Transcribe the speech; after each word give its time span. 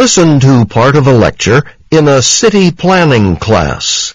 Listen 0.00 0.40
to 0.40 0.64
part 0.64 0.96
of 0.96 1.06
a 1.08 1.12
lecture 1.12 1.62
in 1.90 2.08
a 2.08 2.22
city 2.22 2.70
planning 2.70 3.36
class. 3.36 4.14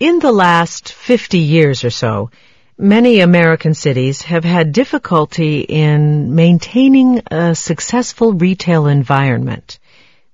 In 0.00 0.20
the 0.20 0.32
last 0.32 0.90
50 0.90 1.36
years 1.36 1.84
or 1.84 1.90
so, 1.90 2.30
many 2.78 3.20
American 3.20 3.74
cities 3.74 4.22
have 4.22 4.42
had 4.42 4.72
difficulty 4.72 5.60
in 5.60 6.34
maintaining 6.34 7.20
a 7.30 7.54
successful 7.54 8.32
retail 8.32 8.86
environment. 8.86 9.78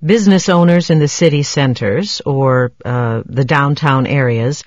Business 0.01 0.49
owners 0.49 0.91
in 0.91 1.01
the 1.01 1.09
city 1.09 1.43
centers 1.43 2.23
or 2.25 2.71
uh, 2.85 3.25
the 3.27 3.45
downtown 3.45 4.07
areas 4.07 4.63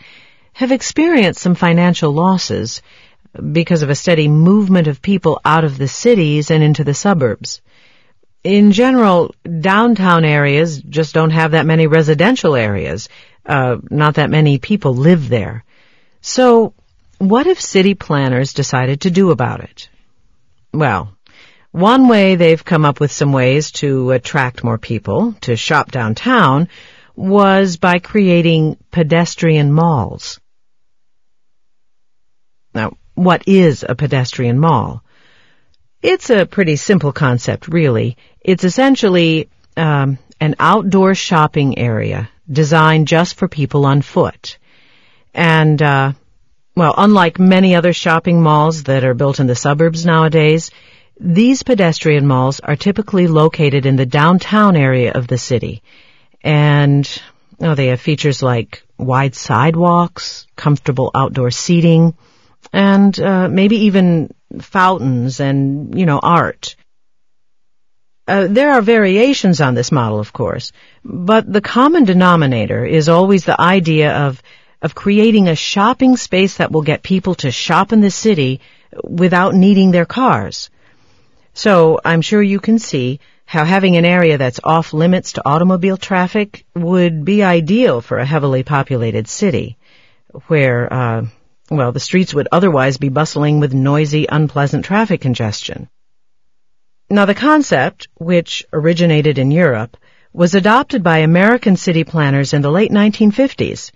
have 0.52 0.74
experienced 0.74 1.40
some 1.40 1.56
financial 1.56 2.12
losses 2.12 2.82
because 3.54 3.82
of 3.82 3.90
a 3.90 3.96
steady 3.96 4.28
movement 4.28 4.88
of 4.88 5.02
people 5.02 5.40
out 5.46 5.64
of 5.64 5.78
the 5.78 5.88
cities 5.88 6.52
and 6.52 6.62
into 6.62 6.84
the 6.84 6.94
suburbs. 6.94 7.62
In 8.44 8.74
general, 8.74 9.34
downtown 9.44 10.26
areas 10.26 10.82
just 10.82 11.14
don't 11.14 11.30
have 11.30 11.52
that 11.52 11.66
many 11.66 11.88
residential 11.88 12.56
areas. 12.56 13.08
Uh, 13.46 13.78
not 13.90 14.16
that 14.16 14.30
many 14.30 14.58
people 14.58 14.94
live 14.94 15.30
there. 15.30 15.64
So, 16.22 16.74
what 17.20 17.48
if 17.48 17.62
city 17.62 17.94
planners 17.94 18.54
decided 18.54 19.02
to 19.02 19.12
do 19.12 19.32
about 19.32 19.62
it? 19.62 19.90
Well, 20.74 21.16
one 21.72 22.08
way 22.08 22.36
they've 22.36 22.64
come 22.64 22.86
up 22.86 23.00
with 23.00 23.12
some 23.12 23.32
ways 23.32 23.72
to 23.74 24.12
attract 24.12 24.64
more 24.64 24.78
people 24.78 25.34
to 25.42 25.56
shop 25.56 25.92
downtown 25.92 26.68
was 27.16 27.78
by 27.78 28.00
creating 28.00 28.78
pedestrian 28.92 29.72
malls. 29.72 30.40
Now, 32.74 32.98
what 33.16 33.44
is 33.48 33.86
a 33.88 33.96
pedestrian 33.96 34.60
mall? 34.60 35.03
It's 36.04 36.30
a 36.30 36.46
pretty 36.46 36.76
simple 36.76 37.14
concept, 37.14 37.70
really. 37.70 38.18
It's 38.42 38.66
essentially 38.66 39.48
um, 39.78 40.18
an 40.42 40.56
outdoor 40.60 41.16
shopping 41.16 41.80
area 41.80 42.30
designed 42.52 43.08
just 43.08 43.36
for 43.36 43.48
people 43.48 43.86
on 43.86 44.02
foot. 44.02 44.58
And, 45.34 45.82
uh, 45.82 46.12
well, 46.76 46.94
unlike 46.98 47.40
many 47.40 47.74
other 47.74 47.94
shopping 47.94 48.42
malls 48.42 48.84
that 48.84 49.06
are 49.06 49.14
built 49.14 49.40
in 49.40 49.48
the 49.48 49.56
suburbs 49.56 50.06
nowadays, 50.06 50.72
these 51.18 51.64
pedestrian 51.64 52.28
malls 52.28 52.60
are 52.60 52.76
typically 52.76 53.28
located 53.28 53.86
in 53.86 53.96
the 53.96 54.06
downtown 54.06 54.76
area 54.76 55.14
of 55.14 55.28
the 55.28 55.38
city. 55.38 55.84
And, 56.42 57.10
oh, 57.62 57.76
they 57.76 57.88
have 57.88 58.02
features 58.02 58.44
like 58.44 58.84
wide 58.98 59.36
sidewalks, 59.36 60.48
comfortable 60.58 61.12
outdoor 61.16 61.52
seating, 61.52 62.14
and 62.74 63.18
uh, 63.20 63.48
maybe 63.48 63.86
even 63.86 64.34
fountains 64.60 65.40
and, 65.40 65.98
you 65.98 66.06
know, 66.06 66.20
art. 66.22 66.76
Uh, 68.28 68.48
there 68.50 68.72
are 68.72 68.82
variations 68.82 69.62
on 69.62 69.76
this 69.76 69.92
model, 69.92 70.20
of 70.20 70.34
course, 70.34 70.72
but 71.04 71.52
the 71.52 71.62
common 71.62 72.06
denominator 72.06 72.86
is 72.86 73.10
always 73.10 73.46
the 73.46 73.60
idea 73.60 74.14
of 74.28 74.42
of 74.82 74.94
creating 74.94 75.48
a 75.48 75.56
shopping 75.56 76.18
space 76.18 76.58
that 76.58 76.70
will 76.70 76.82
get 76.82 77.02
people 77.04 77.36
to 77.36 77.50
shop 77.50 77.94
in 77.94 78.02
the 78.02 78.12
city 78.12 78.60
without 79.02 79.56
needing 79.56 79.92
their 79.92 80.06
cars. 80.06 80.70
So 81.54 82.00
I'm 82.04 82.22
sure 82.22 82.42
you 82.42 82.60
can 82.60 82.80
see 82.80 83.22
how 83.46 83.64
having 83.64 83.96
an 83.96 84.04
area 84.04 84.38
that's 84.38 84.60
off 84.62 84.92
limits 84.92 85.34
to 85.34 85.48
automobile 85.48 85.96
traffic 85.96 86.66
would 86.76 87.24
be 87.24 87.44
ideal 87.44 88.02
for 88.02 88.18
a 88.18 88.26
heavily 88.26 88.64
populated 88.64 89.30
city, 89.30 89.78
where, 90.48 90.92
uh, 90.92 91.26
well, 91.70 91.92
the 91.92 92.00
streets 92.00 92.34
would 92.34 92.48
otherwise 92.52 92.98
be 92.98 93.10
bustling 93.10 93.60
with 93.60 93.74
noisy, 93.74 94.26
unpleasant 94.30 94.86
traffic 94.86 95.22
congestion. 95.22 95.90
Now 97.10 97.26
the 97.26 97.36
concept, 97.36 98.08
which 98.16 98.66
originated 98.74 99.38
in 99.38 99.52
Europe, 99.52 99.98
was 100.34 100.56
adopted 100.56 101.04
by 101.04 101.20
American 101.20 101.78
city 101.78 102.04
planners 102.04 102.54
in 102.54 102.62
the 102.62 102.72
late 102.72 102.92
1950s, 102.92 103.92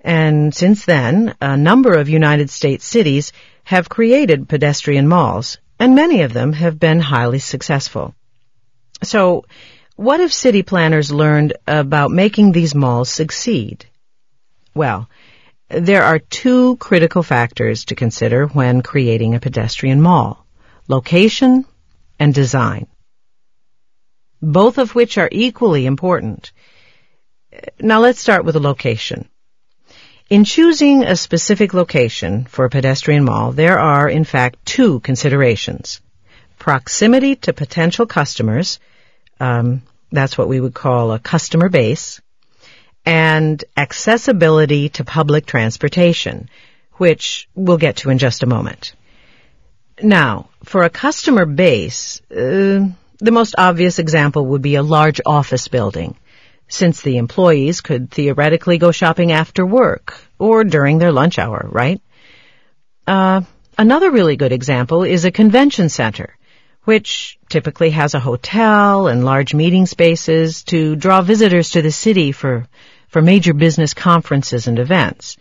and 0.00 0.54
since 0.54 0.84
then, 0.84 1.34
a 1.40 1.56
number 1.56 1.92
of 1.94 2.08
United 2.08 2.50
States 2.50 2.84
cities 2.84 3.32
have 3.64 3.88
created 3.88 4.48
pedestrian 4.48 5.06
malls, 5.06 5.58
and 5.78 5.94
many 5.94 6.22
of 6.22 6.32
them 6.32 6.52
have 6.52 6.78
been 6.78 6.98
highly 6.98 7.38
successful. 7.38 8.14
So, 9.02 9.44
what 9.94 10.20
have 10.20 10.32
city 10.32 10.62
planners 10.62 11.12
learned 11.12 11.52
about 11.66 12.10
making 12.10 12.52
these 12.52 12.74
malls 12.74 13.10
succeed? 13.10 13.86
Well, 14.74 15.08
there 15.72 16.02
are 16.02 16.18
two 16.18 16.76
critical 16.76 17.22
factors 17.22 17.86
to 17.86 17.94
consider 17.94 18.46
when 18.46 18.82
creating 18.82 19.34
a 19.34 19.40
pedestrian 19.40 20.00
mall. 20.00 20.46
Location 20.88 21.64
and 22.18 22.34
design. 22.34 22.86
Both 24.40 24.78
of 24.78 24.94
which 24.94 25.18
are 25.18 25.28
equally 25.32 25.86
important. 25.86 26.52
Now 27.80 28.00
let's 28.00 28.20
start 28.20 28.44
with 28.44 28.54
the 28.54 28.60
location. 28.60 29.28
In 30.28 30.44
choosing 30.44 31.04
a 31.04 31.16
specific 31.16 31.74
location 31.74 32.44
for 32.44 32.64
a 32.64 32.70
pedestrian 32.70 33.24
mall, 33.24 33.52
there 33.52 33.78
are, 33.78 34.08
in 34.08 34.24
fact, 34.24 34.64
two 34.64 35.00
considerations. 35.00 36.00
Proximity 36.58 37.36
to 37.36 37.52
potential 37.52 38.06
customers, 38.06 38.78
um, 39.40 39.82
that's 40.10 40.38
what 40.38 40.48
we 40.48 40.60
would 40.60 40.74
call 40.74 41.12
a 41.12 41.18
customer 41.18 41.68
base, 41.68 42.20
and 43.04 43.64
accessibility 43.76 44.88
to 44.90 45.04
public 45.04 45.46
transportation, 45.46 46.48
which 46.94 47.48
we'll 47.54 47.78
get 47.78 47.96
to 47.96 48.10
in 48.10 48.18
just 48.18 48.42
a 48.42 48.46
moment. 48.46 48.94
Now, 50.02 50.48
for 50.64 50.82
a 50.82 50.90
customer 50.90 51.44
base, 51.44 52.20
uh, 52.30 52.88
the 53.18 53.30
most 53.30 53.54
obvious 53.58 53.98
example 53.98 54.46
would 54.46 54.62
be 54.62 54.74
a 54.74 54.82
large 54.82 55.20
office 55.24 55.68
building, 55.68 56.16
since 56.68 57.02
the 57.02 57.18
employees 57.18 57.80
could 57.80 58.10
theoretically 58.10 58.78
go 58.78 58.90
shopping 58.92 59.30
after 59.32 59.64
work 59.66 60.14
or 60.38 60.64
during 60.64 60.98
their 60.98 61.12
lunch 61.12 61.38
hour, 61.38 61.68
right? 61.70 62.00
Uh, 63.06 63.42
another 63.78 64.10
really 64.10 64.36
good 64.36 64.52
example 64.52 65.04
is 65.04 65.24
a 65.24 65.30
convention 65.30 65.88
center, 65.88 66.36
which 66.84 67.38
typically 67.48 67.90
has 67.90 68.14
a 68.14 68.20
hotel 68.20 69.06
and 69.06 69.24
large 69.24 69.54
meeting 69.54 69.86
spaces 69.86 70.62
to 70.64 70.96
draw 70.96 71.20
visitors 71.20 71.70
to 71.70 71.82
the 71.82 71.92
city 71.92 72.32
for, 72.32 72.66
for 73.12 73.20
major 73.20 73.52
business 73.52 73.92
conferences 73.92 74.66
and 74.66 74.78
events. 74.78 75.36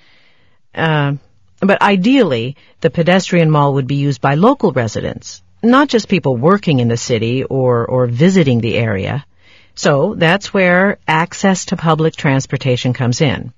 Uh, 0.76 1.14
but 1.62 1.82
ideally, 1.82 2.58
the 2.82 2.90
pedestrian 2.90 3.50
mall 3.50 3.76
would 3.76 3.88
be 3.88 3.96
used 3.96 4.20
by 4.20 4.36
local 4.36 4.74
residents, 4.74 5.42
not 5.64 5.88
just 5.88 6.10
people 6.10 6.36
working 6.36 6.80
in 6.80 6.90
the 6.90 6.98
city 6.98 7.46
or, 7.46 7.86
or 7.86 8.08
visiting 8.08 8.60
the 8.60 8.76
area. 8.76 9.26
So 9.74 10.16
that's 10.16 10.54
where 10.54 10.98
access 11.08 11.66
to 11.66 11.78
public 11.78 12.16
transportation 12.16 12.92
comes 12.92 13.22
in. 13.22 13.54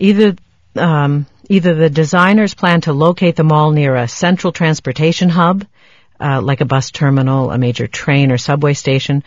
Either 0.00 0.34
um, 0.74 1.26
either 1.48 1.74
the 1.74 1.90
designers 1.90 2.54
plan 2.54 2.80
to 2.82 2.92
locate 2.92 3.36
the 3.36 3.44
mall 3.44 3.70
near 3.70 3.94
a 3.94 4.08
central 4.08 4.52
transportation 4.52 5.28
hub, 5.28 5.64
uh, 6.20 6.40
like 6.42 6.60
a 6.60 6.66
bus 6.66 6.90
terminal, 6.90 7.50
a 7.52 7.58
major 7.58 7.86
train 7.86 8.32
or 8.32 8.38
subway 8.38 8.74
station, 8.74 9.22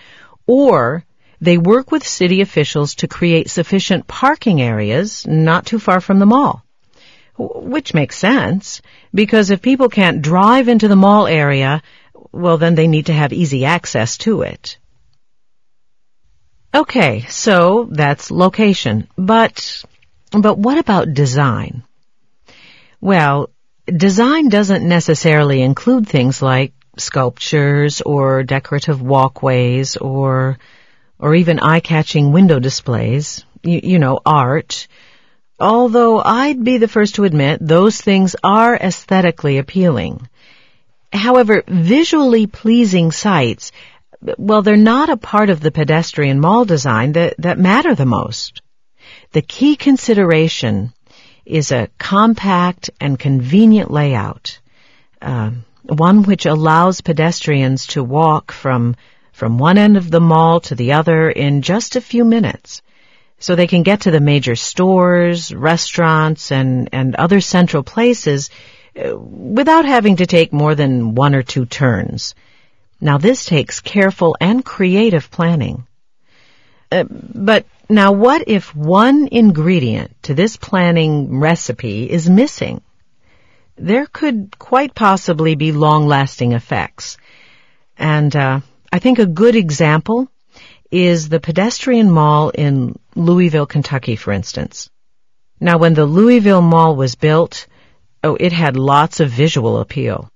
or 0.48 1.06
they 1.42 1.58
work 1.58 1.92
with 1.92 2.08
city 2.08 2.42
officials 2.42 2.96
to 2.96 3.08
create 3.08 3.50
sufficient 3.50 4.08
parking 4.08 4.62
areas 4.62 5.26
not 5.28 5.66
too 5.66 5.80
far 5.80 6.00
from 6.00 6.20
the 6.20 6.26
mall. 6.28 6.64
Which 7.38 7.96
makes 7.96 8.18
sense, 8.18 8.82
because 9.14 9.50
if 9.50 9.64
people 9.64 9.90
can't 9.90 10.22
drive 10.22 10.68
into 10.68 10.88
the 10.88 10.96
mall 10.96 11.26
area, 11.26 11.82
well 12.32 12.60
then 12.60 12.76
they 12.76 12.88
need 12.88 13.08
to 13.08 13.14
have 13.14 13.34
easy 13.34 13.66
access 13.66 14.18
to 14.20 14.44
it. 14.44 14.78
Okay, 16.74 17.26
so 17.28 17.90
that's 17.92 18.32
location. 18.32 19.08
But, 19.18 19.84
but 20.32 20.58
what 20.58 20.78
about 20.78 21.14
design? 21.14 21.84
Well, 23.02 23.50
design 23.88 24.50
doesn't 24.50 24.88
necessarily 24.88 25.62
include 25.64 26.08
things 26.08 26.42
like 26.42 26.74
sculptures 26.98 28.02
or 28.02 28.44
decorative 28.44 29.02
walkways 29.02 29.98
or, 29.98 30.60
or 31.22 31.36
even 31.36 31.60
eye-catching 31.60 32.32
window 32.32 32.60
displays. 32.60 33.46
You, 33.64 33.80
you 33.84 34.00
know, 34.00 34.20
art 34.26 34.88
although 35.62 36.20
I'd 36.20 36.64
be 36.64 36.78
the 36.80 36.88
first 36.88 37.16
to 37.16 37.24
admit 37.24 37.60
those 37.62 38.02
things 38.02 38.36
are 38.44 38.76
aesthetically 38.76 39.60
appealing. 39.60 40.28
However, 41.14 41.64
visually 41.68 42.48
pleasing 42.48 43.12
sights, 43.12 43.72
well, 44.38 44.62
they're 44.62 44.76
not 44.78 45.10
a 45.10 45.18
part 45.18 45.50
of 45.50 45.60
the 45.60 45.72
pedestrian 45.72 46.40
mall 46.40 46.66
design 46.66 47.14
that, 47.14 47.36
that 47.40 47.60
matter 47.60 47.96
the 47.96 48.06
most. 48.06 48.62
The 49.34 49.42
key 49.42 49.76
consideration 49.76 50.94
is 51.46 51.72
a 51.72 51.90
compact 51.98 52.90
and 53.00 53.20
convenient 53.20 53.92
layout, 53.92 54.60
uh, 55.22 55.52
one 55.84 56.24
which 56.24 56.46
allows 56.46 57.02
pedestrians 57.02 57.88
to 57.88 58.04
walk 58.04 58.52
from 58.52 58.96
from 59.42 59.58
one 59.58 59.80
end 59.80 59.98
of 59.98 60.12
the 60.12 60.20
mall 60.20 60.60
to 60.60 60.76
the 60.76 60.92
other 60.92 61.28
in 61.28 61.64
just 61.64 61.96
a 61.96 62.08
few 62.12 62.24
minutes 62.24 62.84
so 63.40 63.56
they 63.56 63.66
can 63.66 63.82
get 63.82 64.02
to 64.02 64.12
the 64.12 64.20
major 64.20 64.56
stores, 64.56 65.52
restaurants, 65.52 66.52
and, 66.52 66.90
and 66.92 67.16
other 67.16 67.42
central 67.42 67.82
places 67.82 68.52
uh, 68.96 69.18
without 69.18 69.86
having 69.86 70.18
to 70.18 70.28
take 70.28 70.54
more 70.54 70.76
than 70.76 71.16
one 71.16 71.34
or 71.34 71.42
two 71.42 71.66
turns. 71.66 72.36
Now 73.00 73.18
this 73.18 73.44
takes 73.44 73.80
careful 73.80 74.38
and 74.40 74.64
creative 74.64 75.32
planning. 75.32 75.88
Uh, 76.92 77.06
but 77.10 77.66
now 77.90 78.12
what 78.12 78.44
if 78.46 78.76
one 78.76 79.28
ingredient 79.32 80.22
to 80.22 80.36
this 80.36 80.56
planning 80.56 81.40
recipe 81.40 82.08
is 82.08 82.30
missing? 82.30 82.80
There 83.76 84.06
could 84.06 84.60
quite 84.60 84.94
possibly 84.94 85.56
be 85.56 85.72
long-lasting 85.72 86.52
effects. 86.52 87.18
And 87.98 88.36
uh, 88.36 88.60
I 88.92 89.00
think 89.00 89.20
a 89.20 89.26
good 89.26 89.56
example 89.56 90.30
is 90.92 91.30
the 91.30 91.40
pedestrian 91.40 92.12
mall 92.12 92.50
in 92.50 93.00
Louisville, 93.16 93.66
Kentucky, 93.66 94.18
for 94.18 94.34
instance. 94.34 94.90
Now, 95.62 95.78
when 95.78 95.94
the 95.94 96.06
Louisville 96.06 96.62
Mall 96.62 96.96
was 96.96 97.16
built, 97.16 97.68
oh, 98.24 98.36
it 98.38 98.52
had 98.52 98.76
lots 98.76 99.22
of 99.22 99.30
visual 99.30 99.78
appeal. 99.80 100.30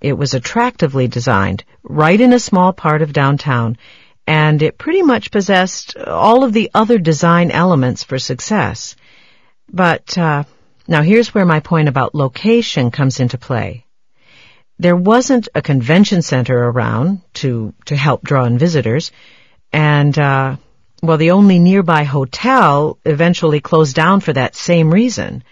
It 0.00 0.12
was 0.12 0.34
attractively 0.34 1.08
designed, 1.08 1.64
right 1.82 2.20
in 2.20 2.32
a 2.32 2.38
small 2.38 2.72
part 2.72 3.02
of 3.02 3.12
downtown, 3.12 3.78
and 4.26 4.62
it 4.62 4.78
pretty 4.78 5.02
much 5.02 5.32
possessed 5.32 5.96
all 5.96 6.44
of 6.44 6.52
the 6.52 6.70
other 6.74 6.98
design 6.98 7.50
elements 7.50 8.04
for 8.04 8.18
success. 8.18 8.94
But, 9.72 10.16
uh, 10.16 10.44
now 10.86 11.02
here's 11.02 11.34
where 11.34 11.46
my 11.46 11.60
point 11.60 11.88
about 11.88 12.14
location 12.14 12.92
comes 12.92 13.18
into 13.18 13.38
play. 13.38 13.86
There 14.78 14.96
wasn't 14.96 15.48
a 15.54 15.62
convention 15.62 16.22
center 16.22 16.56
around 16.56 17.20
to, 17.34 17.74
to 17.86 17.96
help 17.96 18.22
draw 18.22 18.44
in 18.44 18.58
visitors, 18.58 19.10
and, 19.72 20.16
uh, 20.16 20.56
well, 21.02 21.16
the 21.16 21.32
only 21.32 21.58
nearby 21.58 22.04
hotel 22.04 22.98
eventually 23.04 23.60
closed 23.60 23.96
down 23.96 24.20
for 24.20 24.32
that 24.32 24.54
same 24.54 24.92
reason. 24.92 25.42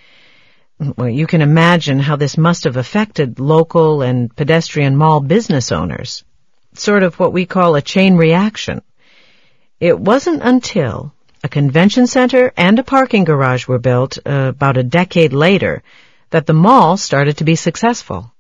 Well, 0.79 1.09
you 1.09 1.27
can 1.27 1.43
imagine 1.43 1.99
how 1.99 2.17
this 2.17 2.39
must 2.39 2.65
have 2.65 2.77
affected 2.77 3.41
local 3.41 4.03
and 4.03 4.35
pedestrian 4.35 4.97
mall 4.97 5.21
business 5.21 5.73
owners. 5.73 6.23
Sort 6.75 7.03
of 7.03 7.19
what 7.19 7.33
we 7.33 7.47
call 7.47 7.75
a 7.75 7.83
chain 7.83 8.17
reaction. 8.17 8.83
It 9.81 9.99
wasn't 9.99 10.43
until 10.43 11.13
a 11.43 11.49
convention 11.49 12.07
center 12.07 12.53
and 12.57 12.79
a 12.79 12.85
parking 12.85 13.25
garage 13.25 13.67
were 13.67 13.79
built 13.79 14.19
uh, 14.19 14.53
about 14.55 14.77
a 14.77 14.83
decade 14.83 15.33
later 15.33 15.83
that 16.31 16.47
the 16.47 16.53
mall 16.53 16.97
started 16.97 17.39
to 17.39 17.45
be 17.45 17.57
successful. 17.57 18.33